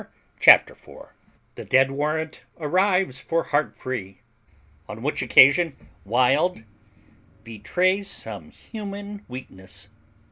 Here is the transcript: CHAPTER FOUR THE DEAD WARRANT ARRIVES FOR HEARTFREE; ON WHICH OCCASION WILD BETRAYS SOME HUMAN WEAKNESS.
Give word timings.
CHAPTER 0.39 0.73
FOUR 0.73 1.13
THE 1.53 1.63
DEAD 1.63 1.91
WARRANT 1.91 2.41
ARRIVES 2.59 3.19
FOR 3.19 3.43
HEARTFREE; 3.43 4.17
ON 4.89 5.03
WHICH 5.03 5.21
OCCASION 5.21 5.75
WILD 6.05 6.63
BETRAYS 7.43 8.07
SOME 8.07 8.49
HUMAN 8.49 9.23
WEAKNESS. 9.27 9.89